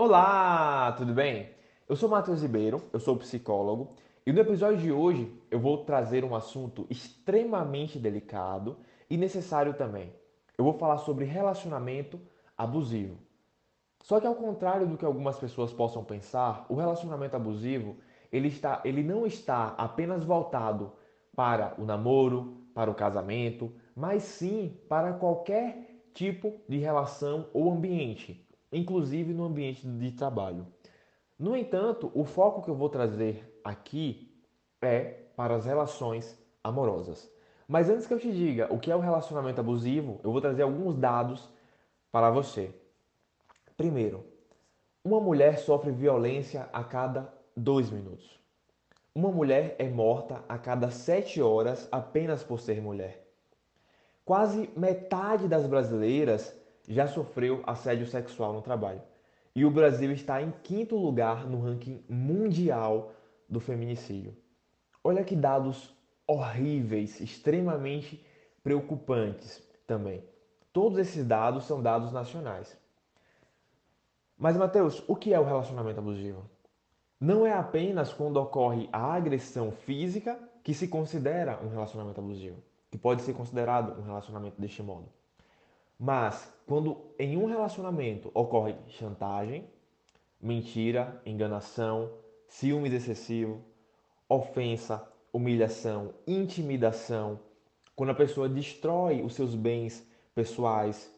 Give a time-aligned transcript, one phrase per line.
[0.00, 1.50] Olá, tudo bem?
[1.88, 6.24] Eu sou Matheus Ribeiro, eu sou psicólogo e no episódio de hoje eu vou trazer
[6.24, 8.76] um assunto extremamente delicado
[9.10, 10.14] e necessário também.
[10.56, 12.20] Eu vou falar sobre relacionamento
[12.56, 13.18] abusivo.
[14.00, 17.96] Só que ao contrário do que algumas pessoas possam pensar, o relacionamento abusivo
[18.30, 20.92] ele, está, ele não está apenas voltado
[21.34, 28.47] para o namoro, para o casamento, mas sim para qualquer tipo de relação ou ambiente
[28.72, 30.66] inclusive no ambiente de trabalho.
[31.38, 34.34] No entanto, o foco que eu vou trazer aqui
[34.82, 37.30] é para as relações amorosas.
[37.66, 40.62] Mas antes que eu te diga o que é o relacionamento abusivo, eu vou trazer
[40.62, 41.48] alguns dados
[42.10, 42.74] para você.
[43.76, 44.24] Primeiro,
[45.04, 48.38] uma mulher sofre violência a cada dois minutos.
[49.14, 53.26] Uma mulher é morta a cada sete horas apenas por ser mulher.
[54.24, 56.54] Quase metade das brasileiras
[56.88, 59.02] já sofreu assédio sexual no trabalho.
[59.54, 63.12] E o Brasil está em quinto lugar no ranking mundial
[63.48, 64.36] do feminicídio.
[65.04, 65.94] Olha que dados
[66.26, 68.24] horríveis, extremamente
[68.62, 70.24] preocupantes também.
[70.72, 72.78] Todos esses dados são dados nacionais.
[74.36, 76.48] Mas, Mateus, o que é o relacionamento abusivo?
[77.20, 82.98] Não é apenas quando ocorre a agressão física que se considera um relacionamento abusivo, que
[82.98, 85.17] pode ser considerado um relacionamento deste modo.
[85.98, 89.68] Mas quando em um relacionamento ocorre chantagem,
[90.40, 92.12] mentira, enganação,
[92.46, 93.60] ciúmes excessivo,
[94.28, 97.40] ofensa, humilhação, intimidação,
[97.96, 101.12] quando a pessoa destrói os seus bens pessoais,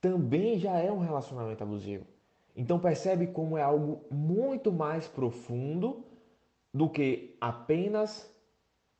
[0.00, 2.06] também já é um relacionamento abusivo.
[2.54, 6.04] Então percebe como é algo muito mais profundo
[6.72, 8.32] do que apenas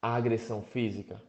[0.03, 1.23] a agressão física.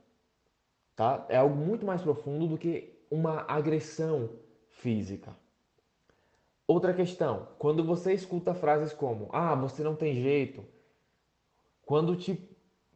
[0.95, 1.25] Tá?
[1.29, 4.29] É algo muito mais profundo do que uma agressão
[4.69, 5.35] física.
[6.67, 10.65] Outra questão, quando você escuta frases como: "Ah, você não tem jeito",
[11.85, 12.37] quando te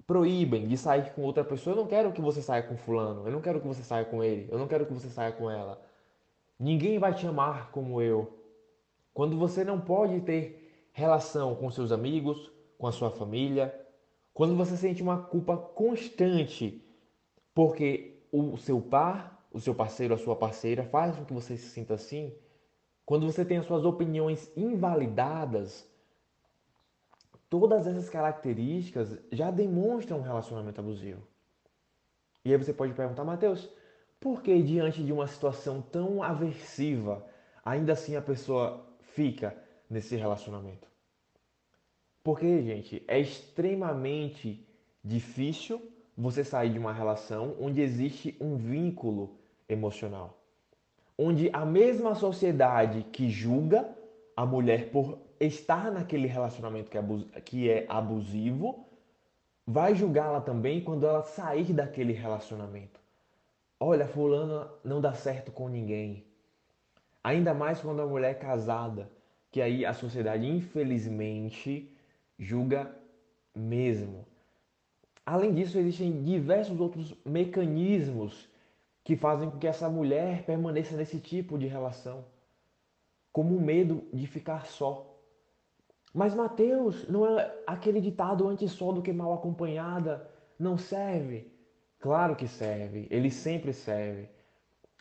[0.06, 3.32] proíbem de sair com outra pessoa, eu não quero que você saia com fulano, eu
[3.32, 5.82] não quero que você saia com ele, eu não quero que você saia com ela.
[6.60, 8.38] Ninguém vai te amar como eu.
[9.14, 13.74] Quando você não pode ter relação com seus amigos, com a sua família,
[14.34, 16.84] quando você sente uma culpa constante
[17.54, 21.70] porque o seu par o seu parceiro, a sua parceira, faz com que você se
[21.70, 22.34] sinta assim,
[23.06, 25.90] quando você tem as suas opiniões invalidadas,
[27.50, 31.28] todas essas características já demonstram um relacionamento abusivo.
[32.46, 33.70] E aí você pode perguntar, Mateus,
[34.20, 37.26] por que diante de uma situação tão aversiva,
[37.66, 39.56] ainda assim a pessoa fica
[39.90, 40.88] nesse relacionamento?
[42.24, 44.66] Porque, gente, é extremamente
[45.04, 45.82] difícil
[46.16, 49.41] você sair de uma relação onde existe um vínculo
[49.74, 50.38] emocional.
[51.18, 53.90] Onde a mesma sociedade que julga
[54.36, 58.86] a mulher por estar naquele relacionamento que é, que é abusivo,
[59.66, 63.00] vai julgá-la também quando ela sair daquele relacionamento.
[63.80, 66.26] Olha, fulana não dá certo com ninguém.
[67.24, 69.10] Ainda mais quando a mulher é casada,
[69.52, 71.92] que aí a sociedade infelizmente
[72.38, 72.96] julga
[73.56, 74.26] mesmo.
[75.26, 78.51] Além disso, existem diversos outros mecanismos
[79.04, 82.26] que fazem com que essa mulher permaneça nesse tipo de relação,
[83.32, 85.08] como o medo de ficar só.
[86.14, 90.30] Mas Mateus, não é aquele ditado antes só do que mal acompanhada,
[90.60, 91.52] não serve?
[92.00, 94.30] Claro que serve, ele sempre serve.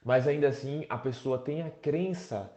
[0.05, 2.51] Mas ainda assim, a pessoa tem a crença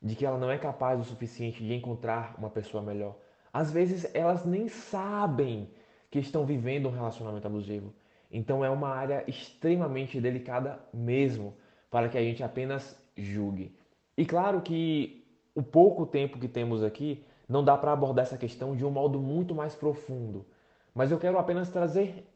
[0.00, 3.16] de que ela não é capaz o suficiente de encontrar uma pessoa melhor.
[3.52, 5.70] Às vezes elas nem sabem
[6.10, 7.92] que estão vivendo um relacionamento abusivo.
[8.30, 11.54] Então é uma área extremamente delicada mesmo
[11.90, 13.74] para que a gente apenas julgue.
[14.16, 15.24] E claro que
[15.54, 19.18] o pouco tempo que temos aqui não dá para abordar essa questão de um modo
[19.18, 20.46] muito mais profundo.
[20.94, 22.26] Mas eu quero apenas trazer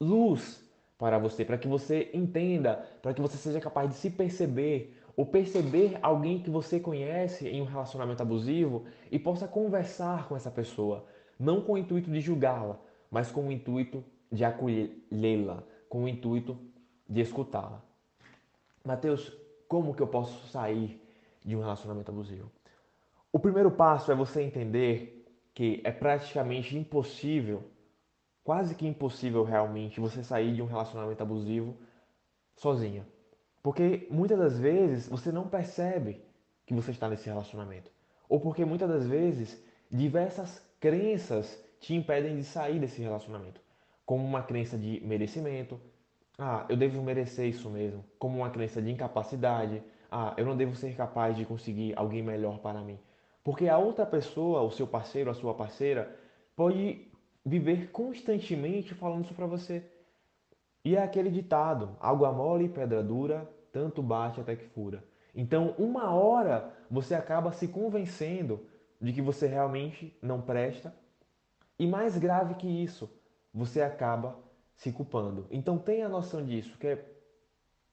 [0.00, 0.62] luz
[0.96, 5.26] para você, para que você entenda, para que você seja capaz de se perceber ou
[5.26, 11.04] perceber alguém que você conhece em um relacionamento abusivo e possa conversar com essa pessoa,
[11.38, 14.02] não com o intuito de julgá-la, mas com o intuito
[14.32, 16.58] de acolhê-la, com o intuito
[17.06, 17.82] de escutá-la.
[18.82, 19.30] Mateus,
[19.68, 21.00] como que eu posso sair
[21.44, 22.50] de um relacionamento abusivo?
[23.30, 25.24] O primeiro passo é você entender
[25.54, 27.62] que é praticamente impossível,
[28.42, 31.76] quase que impossível realmente, você sair de um relacionamento abusivo
[32.56, 33.06] sozinha.
[33.62, 36.24] Porque muitas das vezes você não percebe
[36.64, 37.90] que você está nesse relacionamento.
[38.28, 43.60] Ou porque muitas das vezes diversas crenças te impedem de sair desse relacionamento
[44.04, 45.80] como uma crença de merecimento.
[46.38, 48.04] Ah, eu devo merecer isso mesmo.
[48.18, 49.82] Como uma crença de incapacidade.
[50.10, 52.98] Ah, eu não devo ser capaz de conseguir alguém melhor para mim.
[53.44, 56.16] Porque a outra pessoa, o seu parceiro, a sua parceira,
[56.54, 57.10] pode
[57.44, 59.84] viver constantemente falando isso para você.
[60.84, 65.04] E é aquele ditado: água mole pedra dura, tanto bate até que fura.
[65.34, 68.66] Então, uma hora você acaba se convencendo
[69.00, 70.94] de que você realmente não presta.
[71.78, 73.10] E mais grave que isso,
[73.52, 74.38] você acaba
[74.74, 75.46] se culpando.
[75.50, 77.04] Então, tenha noção disso, que é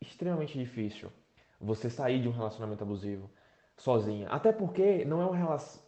[0.02, 1.12] extremamente difícil
[1.60, 3.30] você sair de um relacionamento abusivo
[3.76, 4.28] sozinha.
[4.30, 5.26] Até porque não é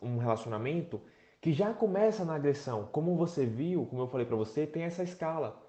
[0.02, 1.02] um relacionamento
[1.40, 2.88] que já começa na agressão.
[2.92, 5.62] Como você viu, como eu falei para você, tem essa escala.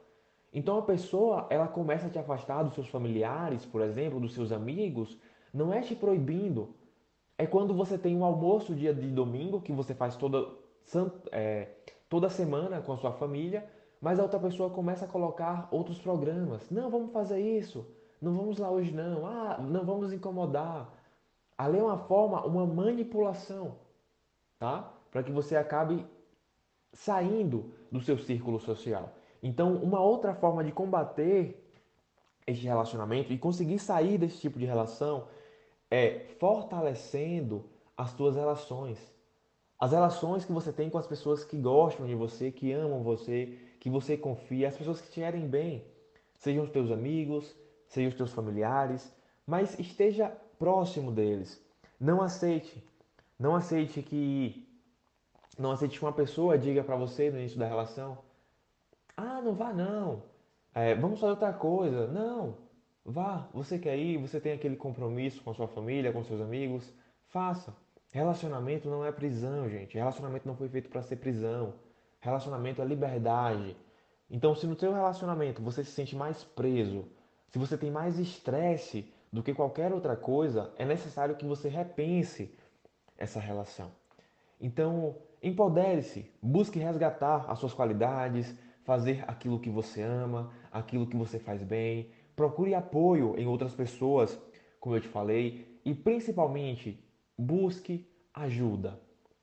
[0.53, 4.53] Então a pessoa, ela começa a te afastar dos seus familiares, por exemplo, dos seus
[4.53, 5.19] amigos,
[5.53, 6.75] não é te proibindo.
[7.39, 10.47] É quando você tem um almoço dia de domingo, que você faz toda,
[11.33, 11.69] é,
[12.09, 13.67] toda semana com a sua família,
[14.03, 16.69] mas a outra pessoa começa a colocar outros programas.
[16.69, 17.87] Não, vamos fazer isso.
[18.21, 19.25] Não vamos lá hoje não.
[19.25, 20.93] Ah, não vamos incomodar.
[21.57, 23.77] Ali é uma forma, uma manipulação,
[24.59, 24.93] tá?
[25.09, 26.05] Para que você acabe
[26.93, 29.13] saindo do seu círculo social.
[29.41, 31.65] Então, uma outra forma de combater
[32.45, 35.29] este relacionamento e conseguir sair desse tipo de relação
[35.89, 37.65] é fortalecendo
[37.97, 38.99] as tuas relações.
[39.79, 43.59] As relações que você tem com as pessoas que gostam de você, que amam você,
[43.83, 45.85] que você confia, as pessoas que te querem bem,
[46.37, 47.53] sejam os teus amigos,
[47.89, 49.13] sejam os teus familiares,
[49.45, 51.61] mas esteja próximo deles.
[51.99, 52.81] Não aceite,
[53.37, 54.69] não aceite que
[55.59, 58.19] não aceite que uma pessoa diga para você no início da relação,
[59.17, 60.23] ah, não vá não.
[60.73, 62.07] É, vamos fazer outra coisa.
[62.07, 62.59] Não,
[63.05, 63.49] vá.
[63.53, 66.95] Você quer ir, você tem aquele compromisso com sua família, com seus amigos.
[67.27, 67.77] Faça.
[68.13, 69.99] Relacionamento não é prisão, gente.
[69.99, 71.75] Relacionamento não foi feito para ser prisão.
[72.23, 73.77] Relacionamento é liberdade.
[74.31, 77.05] Então, se no seu relacionamento você se sente mais preso,
[77.49, 82.57] se você tem mais estresse do que qualquer outra coisa, é necessário que você repense
[83.19, 83.91] essa relação.
[84.61, 91.41] Então, empodere-se, busque resgatar as suas qualidades, fazer aquilo que você ama, aquilo que você
[91.41, 92.13] faz bem.
[92.37, 94.41] Procure apoio em outras pessoas,
[94.79, 97.05] como eu te falei, e principalmente
[97.37, 99.01] busque ajuda,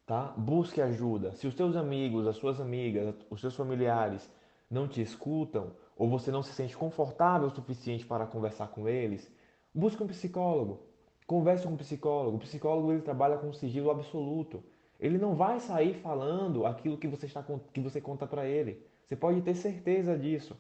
[0.10, 0.34] tá?
[0.36, 1.34] Busque ajuda.
[1.34, 4.28] Se os seus amigos, as suas amigas, os seus familiares
[4.68, 9.32] não te escutam ou você não se sente confortável o suficiente para conversar com eles,
[9.72, 10.80] busque um psicólogo.
[11.28, 12.38] Converse com um psicólogo.
[12.38, 14.64] O psicólogo ele trabalha com sigilo absoluto.
[15.00, 18.84] Ele não vai sair falando aquilo que você está que você conta para ele.
[19.06, 20.58] Você pode ter certeza disso.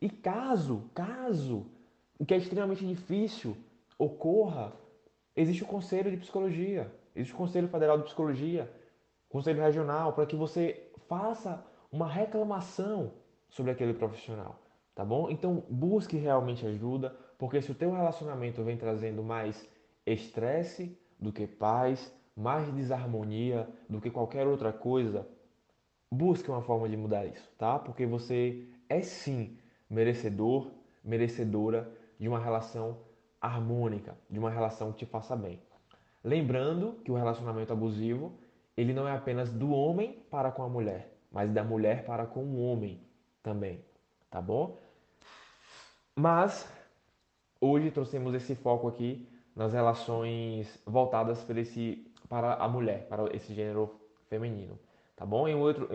[0.00, 1.66] E caso, caso,
[2.20, 3.56] o que é extremamente difícil
[3.98, 4.72] ocorra,
[5.34, 8.70] existe o Conselho de Psicologia, existe o Conselho Federal de Psicologia,
[9.28, 13.12] Conselho Regional, para que você faça uma reclamação
[13.48, 14.60] sobre aquele profissional,
[14.94, 15.30] tá bom?
[15.30, 19.68] Então busque realmente ajuda, porque se o teu relacionamento vem trazendo mais
[20.04, 25.26] estresse do que paz, mais desarmonia do que qualquer outra coisa,
[26.10, 27.78] busque uma forma de mudar isso, tá?
[27.78, 29.58] Porque você é sim
[29.88, 30.70] merecedor,
[31.02, 32.98] merecedora de uma relação
[33.40, 35.60] harmônica, de uma relação que te faça bem.
[36.26, 38.32] Lembrando que o relacionamento abusivo,
[38.76, 42.42] ele não é apenas do homem para com a mulher, mas da mulher para com
[42.42, 43.00] o homem
[43.42, 43.84] também,
[44.28, 44.76] tá bom?
[46.16, 46.68] Mas
[47.60, 53.54] hoje trouxemos esse foco aqui nas relações voltadas para, esse, para a mulher, para esse
[53.54, 53.94] gênero
[54.28, 54.76] feminino
[55.16, 55.48] tá bom?
[55.48, 55.88] Em outro,